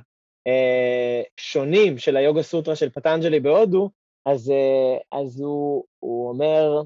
אה, 0.47 1.23
שונים 1.41 1.99
של 1.99 2.17
היוגה 2.17 2.43
סוטרה 2.43 2.77
של 2.77 2.91
פטנג'לי 2.91 3.41
בהודו, 3.41 3.91
אז, 4.27 4.51
אה, 4.51 5.19
אז 5.21 5.41
הוא, 5.41 5.85
הוא 5.99 6.29
אומר, 6.29 6.83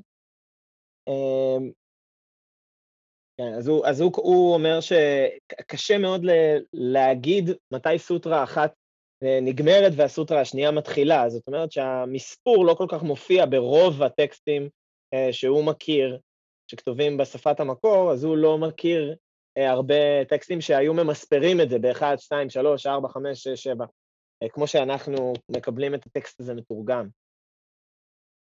כן, 3.38 3.54
אז, 3.54 3.68
הוא, 3.68 3.86
אז 3.86 4.00
הוא, 4.00 4.12
הוא 4.16 4.54
אומר 4.54 4.78
שקשה 4.80 5.98
מאוד 5.98 6.22
להגיד 6.72 7.50
מתי 7.72 7.98
סוטרה 7.98 8.42
אחת 8.42 8.74
נגמרת 9.42 9.92
והסוטרה 9.96 10.40
השנייה 10.40 10.70
מתחילה, 10.70 11.28
זאת 11.28 11.46
אומרת 11.46 11.72
שהמספור 11.72 12.66
לא 12.66 12.74
כל 12.74 12.86
כך 12.88 13.02
מופיע 13.02 13.46
ברוב 13.46 14.02
הטקסטים 14.02 14.68
שהוא 15.32 15.64
מכיר, 15.64 16.18
שכתובים 16.70 17.16
בשפת 17.16 17.60
המקור, 17.60 18.12
אז 18.12 18.24
הוא 18.24 18.36
לא 18.36 18.58
מכיר 18.58 19.16
אה, 19.58 19.70
הרבה 19.70 20.24
טקסטים 20.28 20.60
שהיו 20.60 20.94
ממספרים 20.94 21.60
את 21.60 21.70
זה 21.70 21.78
ב-1, 21.78 22.02
2, 22.16 22.50
3, 22.50 22.86
4, 22.86 23.08
5, 23.08 23.42
6, 23.42 23.48
7, 23.48 23.84
כמו 24.52 24.66
שאנחנו 24.66 25.32
מקבלים 25.48 25.94
את 25.94 26.06
הטקסט 26.06 26.40
הזה 26.40 26.54
מתורגם. 26.54 27.08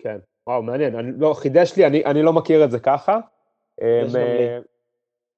כן, 0.01 0.17
וואו, 0.47 0.63
מעניין. 0.63 0.95
אני, 0.95 1.11
לא, 1.17 1.33
חידש 1.33 1.77
לי, 1.77 1.85
אני, 1.85 2.05
אני 2.05 2.21
לא 2.21 2.33
מכיר 2.33 2.65
את 2.65 2.71
זה 2.71 2.79
ככה. 2.79 3.19
אמ, 3.81 4.15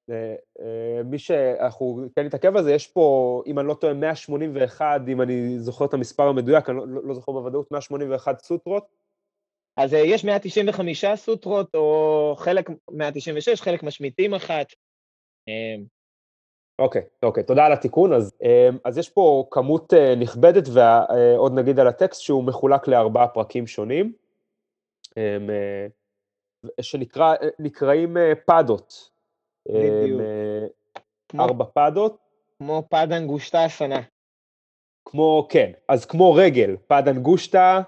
אה, 0.10 1.04
מי 1.06 1.20
שאנחנו 1.20 2.08
כן 2.16 2.26
נתעכב 2.26 2.56
על 2.56 2.64
זה, 2.64 2.72
יש 2.72 2.88
פה, 2.88 3.42
אם 3.48 3.60
אני 3.60 3.68
לא 3.68 3.74
טועה, 3.74 3.94
181, 3.94 5.02
אם 5.08 5.22
אני 5.22 5.60
זוכר 5.60 5.86
את 5.86 5.94
המספר 5.94 6.24
המדויק, 6.24 6.70
אני 6.70 6.78
לא, 6.78 6.86
לא 7.04 7.14
זוכר 7.14 7.32
בוודאות, 7.32 7.72
181 7.72 8.40
סוטרות. 8.40 8.88
אז 9.78 9.94
יש 9.94 10.26
195 10.26 11.06
סוטרות, 11.16 11.76
או 11.76 12.36
חלק 12.38 12.70
196, 12.92 13.62
חלק 13.62 13.84
משמיטים 13.84 14.34
אחת. 14.34 14.68
אוקיי, 16.80 17.02
אוקיי, 17.24 17.44
תודה 17.44 17.66
על 17.66 17.74
התיקון. 17.74 18.14
אז, 18.14 18.34
אז 18.86 18.98
יש 18.98 19.10
פה 19.10 19.48
כמות 19.52 19.94
נכבדת, 20.18 20.64
ועוד 20.74 21.54
נגיד 21.54 21.80
על 21.80 21.88
הטקסט 21.88 22.22
שהוא 22.22 22.44
מחולק 22.44 22.88
לארבעה 22.88 23.28
פרקים 23.28 23.68
שונים, 23.68 24.14
שנקראים 26.82 28.18
פדות. 28.46 29.10
בדיוק. 29.68 30.22
ארבע 31.40 31.66
פדות. 31.74 32.18
כמו 32.58 32.84
פד 32.90 33.08
אנגושטה 33.12 33.66
הסנה. 33.66 34.02
כמו, 35.06 35.48
כן, 35.50 35.72
אז 35.88 36.06
כמו 36.06 36.34
רגל, 36.34 36.76
פד 36.88 37.08
אנגושטה, 37.08 37.82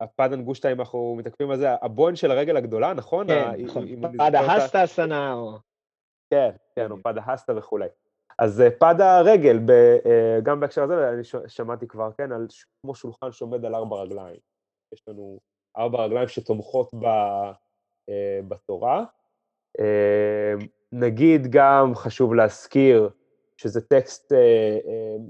הפד 0.00 0.32
אנגושטה, 0.32 0.72
אם 0.72 0.80
אנחנו 0.80 1.14
מתעכבים 1.18 1.50
על 1.50 1.56
זה, 1.56 1.68
הבוין 1.82 2.16
של 2.16 2.30
הרגל 2.30 2.56
הגדולה, 2.56 2.94
נכון? 2.94 3.26
כן, 3.26 3.50
נכון, 3.64 3.86
פד 4.18 4.34
ההסטה 4.34 4.82
הסנה. 4.82 5.36
כן, 6.30 6.50
כן, 6.76 6.90
או 6.90 6.96
פד 7.02 7.18
ההסטה 7.18 7.58
וכולי. 7.58 7.88
אז 8.38 8.62
פד 8.78 9.00
הרגל, 9.00 9.58
גם 10.42 10.60
בהקשר 10.60 10.82
הזה, 10.82 11.10
אני 11.10 11.22
שמעתי 11.48 11.88
כבר, 11.88 12.10
כן, 12.18 12.32
על 12.32 12.46
כמו 12.82 12.94
שולחן 12.94 13.32
שעומד 13.32 13.64
על 13.64 13.74
ארבע 13.74 13.96
רגליים. 13.96 14.36
יש 14.94 15.08
לנו 15.08 15.38
ארבע 15.76 16.04
רגליים 16.04 16.28
שתומכות 16.28 16.90
בתורה. 18.48 19.04
נגיד 20.92 21.46
גם, 21.50 21.94
חשוב 21.94 22.34
להזכיר, 22.34 23.10
שזה 23.56 23.80
טקסט, 23.80 24.32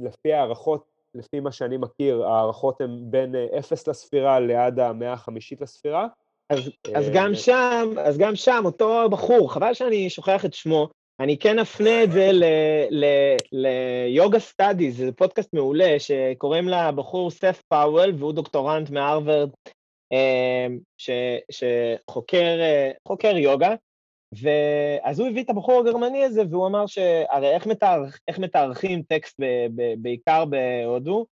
לפי 0.03 0.33
הערכות, 0.33 0.96
לפי 1.19 1.41
מה 1.41 1.53
שאני 1.53 1.77
מכיר, 1.77 2.25
הערכות 2.25 2.81
הן 2.81 2.99
בין 3.01 3.35
אפס 3.59 3.89
לספירה 3.89 4.41
ליד 4.41 4.81
המאה 4.81 5.13
החמישית 5.13 5.61
לספירה. 5.61 6.07
אז, 6.51 6.71
אז 6.95 7.11
גם 7.15 7.35
שם, 7.35 7.95
אז 8.05 8.19
גם 8.19 8.37
שם, 8.37 8.63
אותו 8.65 9.11
בחור, 9.11 9.53
חבל 9.53 9.75
שאני 9.75 10.11
שוכח 10.11 10.45
את 10.45 10.55
שמו, 10.55 10.89
אני 11.21 11.39
כן 11.39 11.59
אפנה 11.59 12.03
את 12.03 12.13
זה 12.13 12.31
ל 13.53 13.70
Yoga 13.70 14.39
Studies, 14.39 14.97
זה 14.97 15.13
פודקאסט 15.13 15.55
מעולה, 15.55 15.95
שקוראים 15.99 16.69
לבחור 16.69 17.31
סת' 17.31 17.63
פאוול, 17.69 18.13
והוא 18.19 18.33
דוקטורנט 18.33 18.91
מהרווארד, 18.91 19.51
שחוקר 21.51 23.37
יוגה, 23.37 23.75
ואז 24.41 25.21
הוא 25.21 25.29
הביא 25.29 25.43
את 25.43 25.51
הבחור 25.51 25.81
הגרמני 25.81 26.25
הזה, 26.25 26.43
והוא 26.51 26.67
אמר 26.67 26.87
שהרי 26.87 27.55
איך, 27.55 27.67
מתארך, 27.67 28.21
איך 28.29 28.39
מתארכים 28.39 29.03
טקסט 29.03 29.41
ב, 29.41 29.45
ב, 29.75 29.95
בעיקר 29.99 30.45
בהודו? 30.45 31.27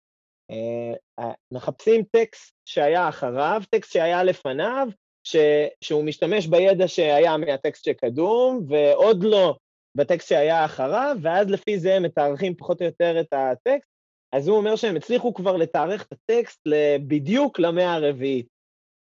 אה, 0.50 1.32
מחפשים 1.52 2.04
טקסט 2.10 2.54
שהיה 2.64 3.08
אחריו, 3.08 3.62
טקסט 3.70 3.92
שהיה 3.92 4.24
לפניו, 4.24 4.88
ש, 5.24 5.36
שהוא 5.80 6.04
משתמש 6.04 6.46
בידע 6.46 6.88
שהיה 6.88 7.36
מהטקסט 7.36 7.84
שקדום, 7.84 8.64
ועוד 8.68 9.24
לא 9.24 9.56
בטקסט 9.94 10.28
שהיה 10.28 10.64
אחריו, 10.64 11.16
ואז 11.22 11.50
לפי 11.50 11.78
זה 11.78 11.94
הם 11.94 12.02
מתארכים 12.02 12.54
פחות 12.54 12.80
או 12.80 12.86
יותר 12.86 13.20
את 13.20 13.32
הטקסט. 13.32 13.92
אז 14.32 14.48
הוא 14.48 14.56
אומר 14.56 14.76
שהם 14.76 14.96
הצליחו 14.96 15.34
כבר 15.34 15.56
לתארך 15.56 16.02
את 16.02 16.12
הטקסט 16.12 16.60
בדיוק 17.06 17.58
למאה 17.58 17.94
הרביעית. 17.94 18.46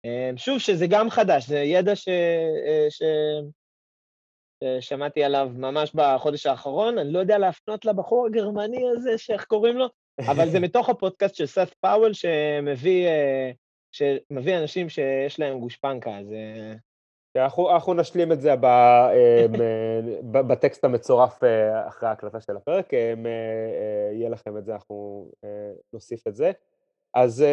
אה, 0.04 0.30
שוב, 0.36 0.58
שזה 0.58 0.86
גם 0.86 1.10
חדש, 1.10 1.46
זה 1.46 1.58
ידע 1.58 1.96
ש... 1.96 2.08
אה, 2.08 2.86
ש... 2.90 3.02
ששמעתי 4.64 5.24
עליו 5.24 5.50
ממש 5.54 5.94
בחודש 5.94 6.46
האחרון, 6.46 6.98
אני 6.98 7.12
לא 7.12 7.18
יודע 7.18 7.38
להפנות 7.38 7.84
לבחור 7.84 8.26
הגרמני 8.26 8.88
הזה, 8.96 9.18
שאיך 9.18 9.44
קוראים 9.44 9.76
לו, 9.76 9.86
אבל 10.20 10.50
זה 10.50 10.60
מתוך 10.66 10.88
הפודקאסט 10.88 11.34
של 11.34 11.46
סף 11.46 11.74
פאוול, 11.80 12.12
שמביא, 12.12 13.06
אה, 13.06 13.50
שמביא 13.92 14.58
אנשים 14.58 14.88
שיש 14.88 15.40
להם 15.40 15.60
גושפנקה, 15.60 16.18
אז... 16.18 16.32
אה, 16.32 16.74
אנחנו, 17.44 17.70
אנחנו 17.70 17.94
נשלים 17.94 18.32
את 18.32 18.40
זה 18.40 18.56
ב, 18.56 18.64
אה, 18.64 19.46
בטקסט 20.48 20.84
המצורף 20.84 21.38
אחרי 21.88 22.08
ההקלטה 22.08 22.40
של 22.40 22.56
הפרק, 22.56 22.92
יהיה 24.12 24.28
לכם 24.28 24.58
את 24.58 24.64
זה, 24.64 24.72
אנחנו 24.74 25.28
נוסיף 25.92 26.26
את 26.26 26.36
זה. 26.36 26.50
אז, 27.14 27.44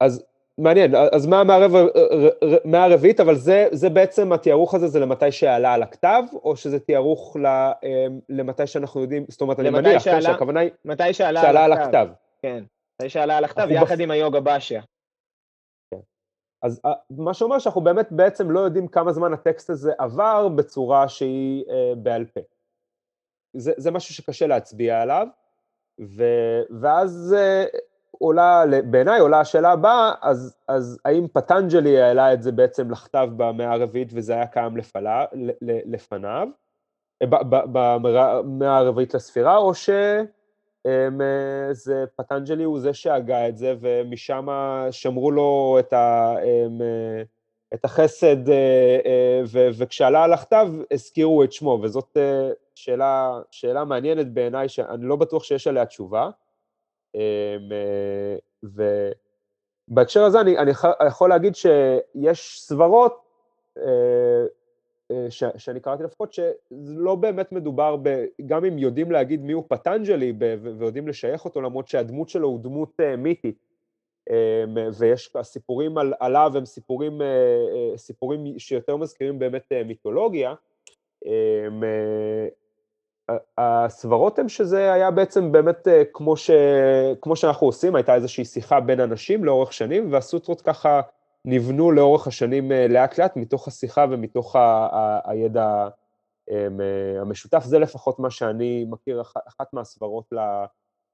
אז 0.00 0.24
מעניין, 0.58 0.94
אז 1.12 1.26
מה 2.64 2.84
הרביעית, 2.84 3.20
אבל 3.20 3.34
זה, 3.34 3.68
זה 3.72 3.90
בעצם, 3.90 4.32
התיארוך 4.32 4.74
הזה 4.74 4.88
זה 4.88 5.00
למתי 5.00 5.32
שעלה 5.32 5.74
על 5.74 5.82
הכתב, 5.82 6.22
או 6.44 6.56
שזה 6.56 6.80
תיארוך 6.80 7.36
אמ, 7.36 8.20
למתי 8.28 8.66
שאנחנו 8.66 9.00
יודעים, 9.00 9.24
זאת 9.28 9.40
אומרת, 9.40 9.60
אני 9.60 9.70
מניח, 9.70 10.04
כן, 10.04 10.20
שהכוונה 10.20 10.60
היא 10.60 10.70
מתי 10.84 11.12
שעלה, 11.12 11.40
שעלה 11.42 11.64
על 11.64 11.72
הכתב. 11.72 12.08
כן, 12.42 12.64
מתי 13.00 13.08
שעלה 13.08 13.36
על 13.36 13.44
הכתב, 13.44 13.66
יחד 13.70 13.94
בח... 13.94 14.00
עם 14.00 14.10
היוגה 14.10 14.40
באשיה. 14.40 14.82
כן. 15.90 16.00
אז 16.62 16.80
אה, 16.84 16.92
מה 17.10 17.34
שאומר 17.34 17.58
שאנחנו 17.58 17.80
באמת 17.80 18.12
בעצם 18.12 18.50
לא 18.50 18.60
יודעים 18.60 18.88
כמה 18.88 19.12
זמן 19.12 19.32
הטקסט 19.32 19.70
הזה 19.70 19.92
עבר 19.98 20.48
בצורה 20.48 21.08
שהיא 21.08 21.64
אה, 21.70 21.94
בעל 21.96 22.24
פה. 22.24 22.40
זה, 23.56 23.72
זה 23.76 23.90
משהו 23.90 24.14
שקשה 24.14 24.46
להצביע 24.46 25.00
עליו, 25.02 25.26
ו, 26.00 26.24
ואז 26.80 27.34
אה, 27.38 27.64
עולה, 28.22 28.64
בעיניי 28.84 29.20
עולה 29.20 29.40
השאלה 29.40 29.72
הבאה, 29.72 30.14
אז, 30.22 30.56
אז 30.68 30.98
האם 31.04 31.26
פטנג'לי 31.32 32.00
העלה 32.00 32.32
את 32.32 32.42
זה 32.42 32.52
בעצם 32.52 32.90
לכתב 32.90 33.28
במאה 33.36 33.72
הרביעית 33.72 34.08
וזה 34.12 34.32
היה 34.32 34.46
קיים 34.46 34.76
לפלה, 34.76 35.24
לפניו, 35.62 36.48
אה, 37.22 37.26
במאה 37.72 38.76
הרביעית 38.78 39.14
לספירה, 39.14 39.56
או 39.56 39.74
שזה 39.74 40.24
אה, 40.86 42.06
פטנג'לי 42.16 42.64
הוא 42.64 42.80
זה 42.80 42.94
שהגה 42.94 43.48
את 43.48 43.56
זה 43.56 43.74
ומשם 43.80 44.46
שמרו 44.90 45.30
לו 45.30 45.76
את, 45.78 45.92
ה, 45.92 46.34
אה, 46.42 47.22
את 47.74 47.84
החסד 47.84 48.36
וכשעלה 49.78 50.24
על 50.24 50.32
הכתב 50.32 50.68
הזכירו 50.90 51.44
את 51.44 51.52
שמו, 51.52 51.78
וזאת 51.82 52.16
שאלה, 52.74 53.40
שאלה 53.50 53.84
מעניינת 53.84 54.32
בעיניי 54.32 54.68
שאני 54.68 55.04
לא 55.06 55.16
בטוח 55.16 55.44
שיש 55.44 55.66
עליה 55.66 55.86
תשובה. 55.86 56.30
אמ, 57.14 57.72
אה, 57.72 58.36
ובהקשר 59.88 60.24
הזה 60.24 60.40
אני, 60.40 60.58
אני 60.58 60.70
יכול 61.06 61.28
להגיד 61.28 61.54
שיש 61.54 62.60
סברות, 62.60 63.22
אה, 63.78 64.44
אה, 65.10 65.26
ש, 65.30 65.44
שאני 65.56 65.80
קראתי 65.80 66.02
לפחות, 66.02 66.32
שלא 66.32 67.14
באמת 67.14 67.52
מדובר, 67.52 67.96
ב, 68.02 68.24
גם 68.46 68.64
אם 68.64 68.78
יודעים 68.78 69.10
להגיד 69.10 69.42
מיהו 69.42 69.64
פטנג'לי 69.68 70.32
ויודעים 70.38 71.08
לשייך 71.08 71.44
אותו, 71.44 71.60
למרות 71.60 71.88
שהדמות 71.88 72.28
שלו 72.28 72.48
הוא 72.48 72.60
דמות 72.60 73.00
מיתית, 73.18 73.56
אמ, 74.30 74.76
ויש 74.98 75.30
הסיפורים 75.36 75.98
על, 75.98 76.14
עליו 76.20 76.52
הם 76.54 76.64
סיפורים, 76.64 77.20
סיפורים 77.96 78.58
שיותר 78.58 78.96
מזכירים 78.96 79.38
באמת 79.38 79.72
מיתולוגיה, 79.86 80.54
אמ, 81.26 81.82
הסברות 83.58 84.38
הן 84.38 84.48
שזה 84.48 84.92
היה 84.92 85.10
בעצם 85.10 85.52
באמת 85.52 85.88
אה, 85.88 86.02
כמו, 86.12 86.36
ש... 86.36 86.50
כמו 87.20 87.36
שאנחנו 87.36 87.66
עושים, 87.66 87.94
הייתה 87.94 88.14
איזושהי 88.14 88.44
שיחה 88.44 88.80
בין 88.80 89.00
אנשים 89.00 89.44
לאורך 89.44 89.72
שנים, 89.72 90.12
והסוטרות 90.12 90.60
ככה 90.60 91.00
נבנו 91.44 91.92
לאורך 91.92 92.26
השנים 92.26 92.72
אה, 92.72 92.86
לאט 92.88 93.18
לאט 93.18 93.36
מתוך 93.36 93.68
השיחה 93.68 94.06
ומתוך 94.10 94.56
ה... 94.56 94.88
ה... 94.92 95.30
הידע 95.30 95.88
אמ, 96.50 96.80
אה, 96.80 97.20
המשותף. 97.20 97.62
זה 97.64 97.78
לפחות 97.78 98.18
מה 98.18 98.30
שאני 98.30 98.84
מכיר, 98.90 99.22
אחת 99.48 99.72
מהסברות 99.72 100.32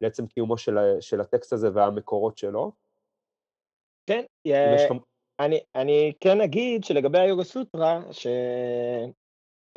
לעצם 0.01 0.27
קיומו 0.27 0.59
של, 0.59 0.79
של 1.01 1.21
הטקסט 1.21 1.53
הזה 1.53 1.69
והמקורות 1.75 2.39
שלו. 2.39 2.73
כן, 4.07 4.23
yeah, 4.49 4.95
אני, 5.41 5.61
אני 5.75 6.13
כן 6.21 6.41
אגיד 6.41 6.85
שלגבי 6.85 7.19
היוגה 7.19 7.45
סוטרה, 7.45 8.01
ש... 8.11 8.27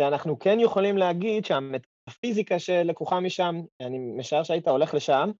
שאנחנו 0.02 0.40
כן 0.40 0.60
יכולים 0.60 0.98
להגיד 0.98 1.46
שהמת... 1.46 1.82
הפיזיקה 2.08 2.60
שלקוחה 2.60 3.20
משם, 3.20 3.62
אני 3.82 3.98
משער 3.98 4.44
שהיית 4.44 4.68
הולך 4.68 4.94
לשם, 4.94 5.32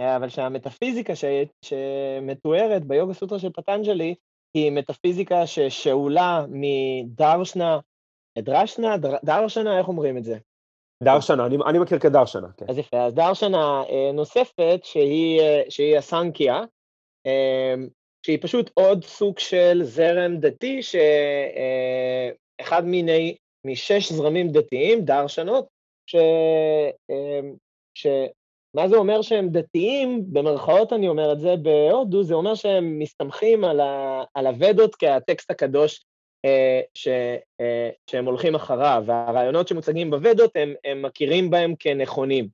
אבל 0.00 0.28
שהמטאפיזיקה 0.28 1.16
ש... 1.16 1.24
שמתוארת 1.62 2.84
ביוגה 2.84 3.14
סוטרה 3.14 3.38
של 3.38 3.52
פטנג'לי, 3.52 4.14
היא 4.54 4.72
מטאפיזיקה 4.72 5.46
ששאולה 5.46 6.44
מדרשנה, 6.48 7.78
דרשנה, 8.38 8.96
דרשנה, 9.24 9.78
איך 9.78 9.88
אומרים 9.88 10.18
את 10.18 10.24
זה? 10.24 10.38
דרשנה, 11.02 11.46
אני, 11.46 11.56
אני 11.66 11.78
מכיר 11.78 11.98
כדרשנה, 11.98 12.48
כן. 12.56 12.66
אז 12.68 12.78
יפה, 12.78 13.04
אז 13.04 13.14
דרשנה 13.14 13.82
אה, 13.90 14.12
נוספת, 14.12 14.80
שהיא, 14.82 15.40
אה, 15.40 15.62
שהיא 15.68 15.96
הסנקיה, 15.96 16.64
אה, 17.26 17.74
שהיא 18.26 18.38
פשוט 18.42 18.70
עוד 18.74 19.04
סוג 19.04 19.38
של 19.38 19.80
זרם 19.82 20.36
דתי, 20.36 20.80
שאחד 20.82 22.84
מיני, 22.84 23.36
משש 23.66 24.12
זרמים 24.12 24.52
דתיים, 24.52 25.04
דרשנות, 25.04 25.66
ש... 26.06 26.16
אמ, 27.10 27.54
ש... 27.94 28.06
מה 28.74 28.88
זה 28.88 28.96
אומר 28.96 29.22
שהם 29.22 29.48
דתיים, 29.48 30.24
במרכאות 30.32 30.92
אני 30.92 31.08
אומר 31.08 31.32
את 31.32 31.40
זה, 31.40 31.56
בהודו 31.56 32.22
זה 32.22 32.34
אומר 32.34 32.54
שהם 32.54 32.98
מסתמכים 32.98 33.64
על, 33.64 33.80
ה... 33.80 34.22
על 34.34 34.46
הוודות 34.46 34.94
כהטקסט 34.94 35.50
הקדוש 35.50 36.04
ש, 36.94 37.08
שהם 38.10 38.24
הולכים 38.24 38.54
אחריו, 38.54 39.02
והרעיונות 39.06 39.68
שמוצגים 39.68 40.10
בוודות, 40.10 40.50
הם, 40.54 40.74
הם 40.84 41.02
מכירים 41.02 41.50
בהם 41.50 41.74
כנכונים. 41.78 42.48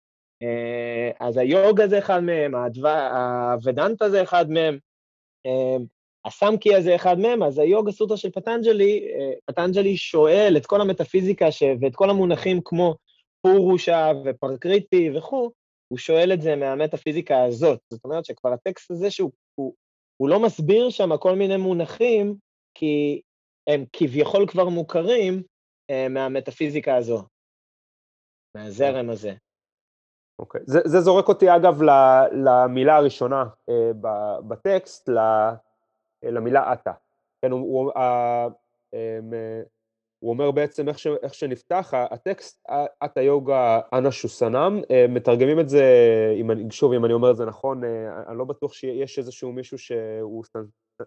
אז 1.21 1.37
היוגה 1.37 1.88
זה 1.88 1.99
אחד 1.99 2.21
מהם, 2.21 2.54
הוודנטה 2.54 4.11
זה 4.11 4.23
אחד 4.23 4.50
מהם, 4.50 4.78
הסמקיה 6.25 6.80
זה 6.80 6.94
אחד 6.94 7.18
מהם, 7.18 7.42
אז 7.42 7.59
היוגה 7.59 7.92
סוטרה 7.92 8.16
של 8.16 8.30
פטנג'לי, 8.30 9.09
פטנג'לי 9.47 9.97
שואל 9.97 10.54
את 10.56 10.66
כל 10.66 10.80
המטאפיזיקה 10.80 11.50
ש... 11.52 11.62
ואת 11.80 11.94
כל 11.94 12.11
המונחים 12.11 12.61
כמו 12.64 12.94
פורושה 13.42 14.12
ופרקריטי 14.25 15.11
וכו', 15.18 15.50
הוא 15.88 15.99
שואל 15.99 16.32
את 16.32 16.42
זה 16.42 16.56
מהמטאפיזיקה 16.56 17.44
הזאת. 17.44 17.80
זאת 17.90 18.04
אומרת 18.04 18.25
שכבר 18.25 18.52
הטקסט 18.52 18.90
הזה 18.90 19.11
שהוא 19.11 19.30
הוא, 19.54 19.75
הוא 20.16 20.28
לא 20.28 20.40
מסביר 20.40 20.90
שם 20.90 21.16
כל 21.16 21.34
מיני 21.34 21.56
מונחים, 21.56 22.34
כי 22.75 23.22
הם 23.66 23.84
כביכול 23.92 24.46
כבר 24.46 24.68
מוכרים 24.68 25.42
אה, 25.90 26.06
מהמטאפיזיקה 26.08 26.96
הזו, 26.96 27.22
מהזרם 28.56 29.11
הזה. 29.11 29.34
אוקיי. 30.38 30.61
Okay. 30.61 30.64
זה, 30.66 30.78
זה 30.84 31.00
זורק 31.00 31.28
אותי 31.28 31.56
אגב 31.56 31.82
למילה 32.44 32.96
הראשונה 32.96 33.44
אה, 33.68 33.90
בטקסט, 34.49 35.08
למילה 36.22 36.72
अथ. 36.73 36.92
כן, 37.42 37.50
הוא, 37.50 37.61
הוא, 37.61 37.92
אה, 37.96 38.49
הוא 40.23 40.31
אומר 40.31 40.50
בעצם 40.50 40.88
איך, 40.88 40.99
ש, 40.99 41.07
איך 41.23 41.35
שנפתח 41.35 41.95
הטקסט, 42.11 42.67
अथ 43.00 43.23
योगानुशासनम्, 43.23 44.80
אה, 44.91 45.07
מתרגמים 45.09 45.61
את 45.61 45.69
זה, 45.69 45.85
אם 46.37 46.50
אני, 46.50 46.71
שוב 46.71 46.93
אם 46.93 47.05
אני 47.05 47.12
אומר 47.12 47.31
את 47.31 47.37
זה 47.37 47.45
נכון, 47.45 47.85
אה, 47.85 47.88
אני 48.29 48.38
לא 48.38 48.45
בטוח 48.45 48.73
שיש 48.73 49.19
איזשהו 49.19 49.52
מישהו 49.52 49.79
שהוא, 49.79 50.45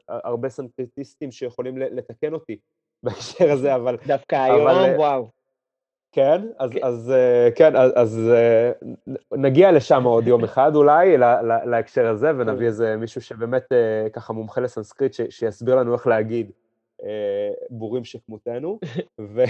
הרבה 0.10 0.50
סנסקריטיסטים 0.50 1.32
שיכולים 1.32 1.78
לתקן 1.78 2.34
אותי 2.34 2.58
בהקשר 3.04 3.52
הזה, 3.52 3.76
אבל... 3.76 3.98
דווקא 4.08 4.36
היום, 4.36 4.68
אבל, 4.68 4.96
וואו. 4.98 5.30
כן, 6.12 6.42
אז, 6.60 6.70
כן. 6.72 6.80
אז, 6.84 7.14
כן, 7.56 7.76
אז, 7.76 7.92
אז 7.96 8.32
נגיע 9.32 9.72
לשם 9.72 10.04
עוד 10.04 10.28
יום 10.28 10.44
אחד 10.50 10.76
אולי, 10.76 11.18
לה, 11.18 11.42
לה, 11.42 11.66
להקשר 11.66 12.08
הזה, 12.08 12.30
ונביא 12.30 12.60
כן. 12.60 12.66
איזה 12.66 12.96
מישהו 12.98 13.22
שבאמת 13.22 13.66
ככה 14.14 14.34
מומחה 14.34 14.62
לסנסקריט, 14.62 15.14
ש, 15.14 15.22
שיסביר 15.30 15.76
לנו 15.76 15.94
איך 15.94 16.08
להגיד. 16.08 16.52
בורים 17.70 18.04
שכמותנו, 18.04 18.80
ו... 19.22 19.44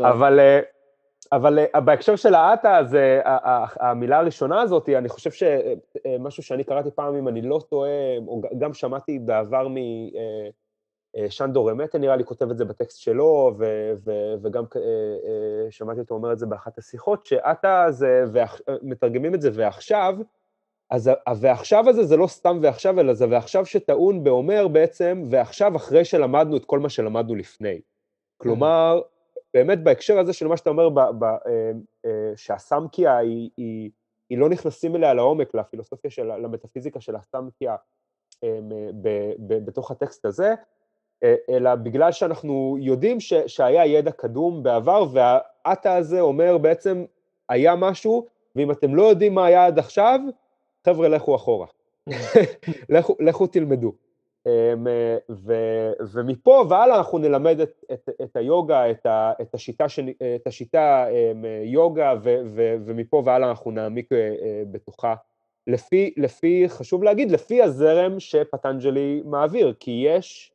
אבל, 0.12 0.40
אבל 1.32 1.58
בהקשר 1.84 2.16
של 2.16 2.34
האטה, 2.34 2.78
אז 2.78 2.96
המילה 3.80 4.18
הראשונה 4.18 4.60
הזאת, 4.60 4.88
אני 4.88 5.08
חושב 5.08 5.30
שמשהו 5.30 6.42
שאני 6.42 6.64
קראתי 6.64 6.90
פעם, 6.90 7.16
אם 7.16 7.28
אני 7.28 7.42
לא 7.42 7.60
טועה, 7.68 8.16
או 8.26 8.40
גם 8.58 8.74
שמעתי 8.74 9.18
בעבר 9.18 9.68
משנדור 11.16 11.70
רמטה, 11.70 11.98
נראה 11.98 12.16
לי, 12.16 12.24
כותב 12.24 12.50
את 12.50 12.58
זה 12.58 12.64
בטקסט 12.64 12.98
שלו, 12.98 13.54
ו, 13.58 13.92
ו, 14.04 14.12
וגם 14.42 14.64
שמעתי 15.70 16.00
אותו 16.00 16.14
אומר 16.14 16.32
את 16.32 16.38
זה 16.38 16.46
באחת 16.46 16.78
השיחות, 16.78 17.26
שאטה 17.26 17.86
זה, 17.90 18.24
מתרגמים 18.82 19.34
את 19.34 19.42
זה 19.42 19.50
ועכשיו, 19.54 20.16
אז 20.90 21.10
ה"ועכשיו" 21.26 21.88
הזה 21.88 22.04
זה 22.04 22.16
לא 22.16 22.26
סתם 22.26 22.58
ועכשיו, 22.62 23.00
אלא 23.00 23.14
זה 23.14 23.26
ועכשיו 23.30 23.66
שטעון 23.66 24.24
באומר 24.24 24.68
בעצם, 24.68 25.24
ועכשיו 25.30 25.76
אחרי 25.76 26.04
שלמדנו 26.04 26.56
את 26.56 26.64
כל 26.64 26.78
מה 26.78 26.88
שלמדנו 26.88 27.34
לפני. 27.34 27.80
כלומר, 28.36 29.00
באמת 29.54 29.82
בהקשר 29.82 30.18
הזה 30.18 30.32
של 30.32 30.46
מה 30.46 30.56
שאתה 30.56 30.70
אומר, 30.70 30.88
אה, 30.98 31.36
אה, 32.06 32.32
שהסמקיה 32.36 33.16
היא, 33.16 33.50
היא, 33.56 33.90
היא 34.30 34.38
לא 34.38 34.48
נכנסים 34.48 34.96
אליה 34.96 35.14
לעומק, 35.14 35.54
לפילוסופיה 35.54 36.10
של, 36.10 36.26
למטאפיזיקה 36.26 37.00
של 37.00 37.16
הסמקיה 37.16 37.76
ב, 39.02 39.08
בתוך 39.46 39.90
הטקסט 39.90 40.24
הזה, 40.24 40.54
אלא 41.48 41.74
בגלל 41.74 42.12
שאנחנו 42.12 42.76
יודעים 42.80 43.20
ש, 43.20 43.34
שהיה 43.46 43.86
ידע 43.86 44.12
קדום 44.12 44.62
בעבר, 44.62 45.04
והאטה 45.12 45.96
הזה 45.96 46.20
אומר 46.20 46.58
בעצם, 46.58 47.04
היה 47.48 47.76
משהו, 47.76 48.26
ואם 48.56 48.70
אתם 48.70 48.94
לא 48.94 49.02
יודעים 49.02 49.34
מה 49.34 49.46
היה 49.46 49.66
עד 49.66 49.78
עכשיו, 49.78 50.20
חבר'ה, 50.86 51.08
לכו 51.08 51.36
אחורה. 51.36 51.66
לכו, 52.88 53.16
לכו 53.20 53.46
תלמדו. 53.46 53.92
אמ, 54.46 54.86
ו, 55.30 55.54
ומפה 56.12 56.64
והלאה 56.68 56.98
אנחנו 56.98 57.18
נלמד 57.18 57.60
את, 57.60 57.84
את, 57.92 58.08
את 58.22 58.36
היוגה, 58.36 58.90
את, 58.90 59.06
ה, 59.06 59.32
את 59.40 59.54
השיטה, 59.54 59.88
ש, 59.88 59.98
את 60.36 60.46
השיטה 60.46 61.06
אמ, 61.10 61.44
יוגה, 61.64 62.14
ו, 62.22 62.40
ו, 62.46 62.76
ומפה 62.84 63.22
והלאה 63.24 63.48
אנחנו 63.50 63.70
נעמיק 63.70 64.12
אה, 64.12 64.18
אה, 64.18 64.62
בתוכה. 64.70 65.14
לפי, 65.66 66.14
לפי, 66.16 66.64
חשוב 66.68 67.02
להגיד, 67.02 67.30
לפי 67.30 67.62
הזרם 67.62 68.20
שפטנג'לי 68.20 69.22
מעביר, 69.24 69.74
כי 69.80 70.04
יש 70.06 70.52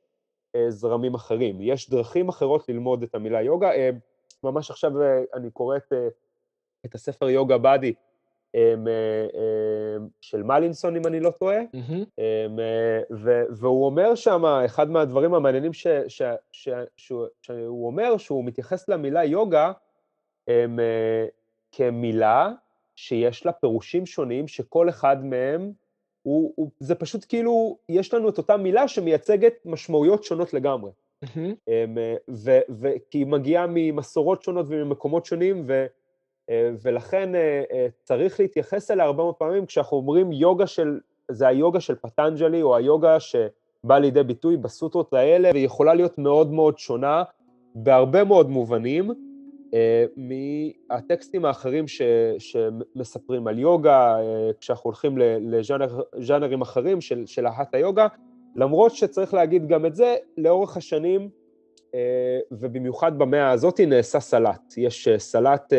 אה, 0.55 0.71
זרמים 0.71 1.13
אחרים, 1.13 1.61
יש 1.61 1.89
דרכים 1.89 2.29
אחרות 2.29 2.69
ללמוד 2.69 3.03
את 3.03 3.15
המילה 3.15 3.41
יוגה. 3.41 3.71
ממש 4.43 4.71
עכשיו 4.71 4.91
אני 5.33 5.51
קורא 5.51 5.77
את, 5.77 5.93
את 6.85 6.95
הספר 6.95 7.29
יוגה 7.29 7.57
באדי 7.57 7.93
של 10.21 10.43
מלינסון, 10.43 10.95
אם 10.95 11.07
אני 11.07 11.19
לא 11.19 11.29
טועה, 11.29 11.61
mm-hmm. 11.61 12.21
והוא 13.49 13.85
אומר 13.85 14.15
שם, 14.15 14.45
אחד 14.45 14.89
מהדברים 14.89 15.33
המעניינים 15.33 15.71
שהוא 16.97 17.87
אומר, 17.87 18.17
שהוא 18.17 18.45
מתייחס 18.45 18.89
למילה 18.89 19.23
יוגה 19.23 19.71
כמילה 21.71 22.51
שיש 22.95 23.45
לה 23.45 23.51
פירושים 23.51 24.05
שונים, 24.05 24.47
שכל 24.47 24.89
אחד 24.89 25.25
מהם, 25.25 25.71
הוא, 26.21 26.53
הוא, 26.55 26.69
זה 26.79 26.95
פשוט 26.95 27.25
כאילו, 27.29 27.77
יש 27.89 28.13
לנו 28.13 28.29
את 28.29 28.37
אותה 28.37 28.57
מילה 28.57 28.87
שמייצגת 28.87 29.53
משמעויות 29.65 30.23
שונות 30.23 30.53
לגמרי. 30.53 30.91
Mm-hmm. 31.25 31.69
ו, 32.29 32.59
ו, 32.69 32.87
כי 33.09 33.17
היא 33.17 33.27
מגיעה 33.27 33.65
ממסורות 33.69 34.43
שונות 34.43 34.65
וממקומות 34.69 35.25
שונים, 35.25 35.63
ו... 35.67 35.85
אה, 36.49 36.69
ולכן 36.81 37.35
אה, 37.35 37.63
אה, 37.71 37.87
צריך 38.03 38.39
להתייחס 38.39 38.91
אליה 38.91 39.05
הרבה 39.05 39.23
מאוד 39.23 39.35
פעמים 39.35 39.65
כשאנחנו 39.65 39.97
אומרים 39.97 40.31
יוגה 40.31 40.67
של, 40.67 40.99
זה 41.31 41.47
היוגה 41.47 41.79
של 41.79 41.95
פטנג'לי 41.95 42.61
או 42.61 42.75
היוגה 42.75 43.17
שבאה 43.19 43.99
לידי 43.99 44.23
ביטוי 44.23 44.57
בסוטרות 44.57 45.13
האלה 45.13 45.49
והיא 45.53 45.65
יכולה 45.65 45.93
להיות 45.93 46.17
מאוד 46.17 46.51
מאוד 46.51 46.77
שונה 46.77 47.23
בהרבה 47.75 48.23
מאוד 48.23 48.49
מובנים 48.49 49.11
מהטקסטים 50.17 51.45
האחרים 51.45 51.87
ש, 51.87 52.01
שמספרים 52.39 53.47
על 53.47 53.59
יוגה, 53.59 54.17
כשאנחנו 54.59 54.87
הולכים 54.87 55.17
לז'אנרים 56.13 56.61
אחרים 56.61 57.01
של, 57.01 57.25
של 57.25 57.45
ההט 57.45 57.75
היוגה, 57.75 58.07
למרות 58.55 58.95
שצריך 58.95 59.33
להגיד 59.33 59.67
גם 59.67 59.85
את 59.85 59.95
זה, 59.95 60.15
לאורך 60.37 60.77
השנים 60.77 61.29
ובמיוחד 62.51 63.17
במאה 63.17 63.51
הזאת 63.51 63.79
נעשה 63.79 64.19
סלט. 64.19 64.77
יש 64.77 65.07
סלט 65.17 65.73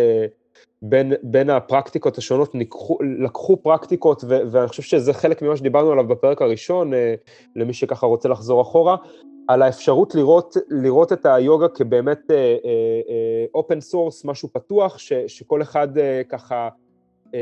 בין, 0.82 1.12
בין 1.22 1.50
הפרקטיקות 1.50 2.18
השונות, 2.18 2.54
ניקחו, 2.54 2.98
לקחו 3.18 3.56
פרקטיקות, 3.56 4.24
ו, 4.24 4.38
ואני 4.50 4.68
חושב 4.68 4.82
שזה 4.82 5.12
חלק 5.12 5.42
ממה 5.42 5.56
שדיברנו 5.56 5.92
עליו 5.92 6.08
בפרק 6.08 6.42
הראשון, 6.42 6.94
אה, 6.94 7.14
למי 7.56 7.72
שככה 7.72 8.06
רוצה 8.06 8.28
לחזור 8.28 8.62
אחורה, 8.62 8.96
על 9.48 9.62
האפשרות 9.62 10.14
לראות, 10.14 10.56
לראות 10.68 11.12
את 11.12 11.26
היוגה 11.26 11.68
כבאמת 11.68 12.30
open 13.54 13.78
אה, 13.78 13.80
source, 13.80 14.24
אה, 14.24 14.28
משהו 14.28 14.48
פתוח, 14.52 14.98
ש, 14.98 15.12
שכל 15.12 15.62
אחד 15.62 15.88
ככה 16.28 16.68
אה, 17.26 17.32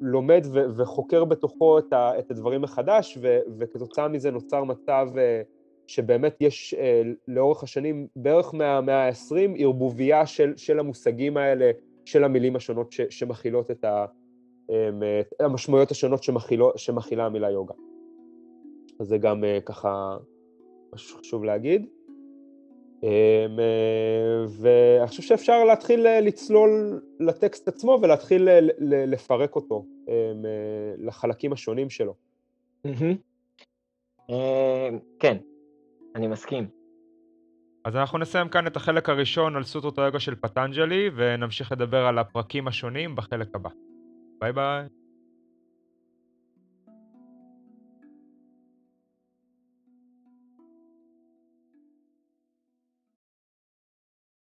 לומד 0.00 0.46
ו, 0.52 0.64
וחוקר 0.76 1.24
בתוכו 1.24 1.78
את, 1.78 1.92
ה, 1.92 2.18
את 2.18 2.30
הדברים 2.30 2.62
מחדש, 2.62 3.18
ו, 3.20 3.38
וכתוצאה 3.58 4.08
מזה 4.08 4.30
נוצר 4.30 4.64
מצב 4.64 5.08
שבאמת 5.86 6.36
יש 6.40 6.74
אה, 6.74 7.06
לאורך 7.28 7.62
השנים, 7.62 8.06
בערך 8.16 8.54
מהמאה 8.54 9.08
ה-20, 9.08 9.58
ערבוביה 9.58 10.26
של, 10.26 10.52
של 10.56 10.78
המושגים 10.78 11.36
האלה, 11.36 11.70
של 12.06 12.24
המילים 12.24 12.56
השונות 12.56 12.92
ש, 12.92 13.00
שמכילות 13.10 13.70
את, 13.70 13.84
ה, 13.84 14.06
אמ, 14.70 15.02
המשמעויות 15.40 15.90
השונות 15.90 16.22
שמכילו, 16.22 16.72
שמכילה 16.76 17.26
המילה 17.26 17.50
יוגה. 17.50 17.74
אז 19.00 19.08
זה 19.08 19.18
גם 19.18 19.44
אה, 19.44 19.58
ככה 19.64 20.16
משהו 20.94 21.08
שחשוב 21.08 21.44
להגיד. 21.44 21.86
אמ, 23.02 23.08
אה, 23.60 24.44
ואני 24.48 25.08
חושב 25.08 25.22
שאפשר 25.22 25.64
להתחיל 25.64 26.06
אה, 26.06 26.20
לצלול 26.20 27.00
לטקסט 27.20 27.68
עצמו 27.68 27.98
ולהתחיל 28.02 28.48
לפרק 29.06 29.56
אותו 29.56 29.84
אמ, 30.08 30.12
לחלקים 30.98 31.52
השונים 31.52 31.90
שלו. 31.90 32.14
כן, 35.18 35.36
אני 36.14 36.26
מסכים. 36.26 36.75
אז 37.86 37.96
אנחנו 37.96 38.18
נסיים 38.18 38.48
כאן 38.48 38.66
את 38.66 38.76
החלק 38.76 39.08
הראשון 39.08 39.56
על 39.56 39.64
סוטרות 39.64 39.98
היוגה 39.98 40.20
של 40.20 40.34
פטנג'לי, 40.34 41.10
ונמשיך 41.14 41.72
לדבר 41.72 42.06
על 42.06 42.18
הפרקים 42.18 42.68
השונים 42.68 43.16
בחלק 43.16 43.54
הבא. 43.54 43.70
ביי 44.40 44.52
ביי. 44.52 44.86